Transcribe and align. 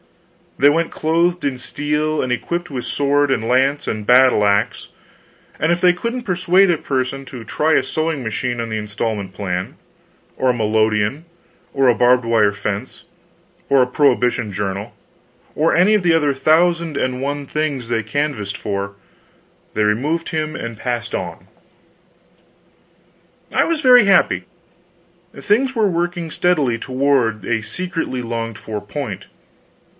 They 0.57 0.69
went 0.69 0.91
clothed 0.91 1.43
in 1.45 1.57
steel 1.57 2.21
and 2.21 2.31
equipped 2.31 2.69
with 2.69 2.85
sword 2.85 3.31
and 3.31 3.47
lance 3.47 3.87
and 3.87 4.05
battle 4.05 4.45
axe, 4.45 4.89
and 5.59 5.71
if 5.71 5.79
they 5.81 5.93
couldn't 5.93 6.23
persuade 6.23 6.69
a 6.69 6.77
person 6.77 7.23
to 7.25 7.43
try 7.43 7.73
a 7.73 7.83
sewing 7.83 8.23
machine 8.23 8.59
on 8.59 8.69
the 8.69 8.77
installment 8.77 9.33
plan, 9.33 9.75
or 10.37 10.49
a 10.49 10.53
melodeon, 10.53 11.25
or 11.73 11.87
a 11.87 11.95
barbed 11.95 12.25
wire 12.25 12.51
fence, 12.53 13.03
or 13.69 13.81
a 13.81 13.87
prohibition 13.87 14.51
journal, 14.51 14.95
or 15.55 15.75
any 15.75 15.93
of 15.93 16.03
the 16.03 16.13
other 16.13 16.33
thousand 16.33 16.97
and 16.97 17.21
one 17.21 17.45
things 17.45 17.87
they 17.87 18.03
canvassed 18.03 18.57
for, 18.57 18.93
they 19.73 19.83
removed 19.83 20.29
him 20.29 20.55
and 20.55 20.79
passed 20.79 21.15
on. 21.15 21.47
I 23.53 23.63
was 23.63 23.81
very 23.81 24.05
happy. 24.05 24.45
Things 25.35 25.75
were 25.75 25.87
working 25.89 26.29
steadily 26.29 26.77
toward 26.77 27.45
a 27.45 27.61
secretly 27.61 28.21
longed 28.21 28.57
for 28.57 28.81
point. 28.81 29.27